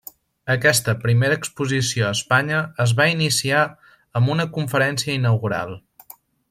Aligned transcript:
Aquesta 0.53 0.95
primera 1.03 1.37
exposició 1.39 2.07
a 2.07 2.15
Espanya 2.19 2.63
es 2.87 2.95
va 3.03 3.09
iniciar 3.13 3.61
amb 4.21 4.35
una 4.37 4.51
conferència 4.59 5.21
inaugural. 5.23 5.81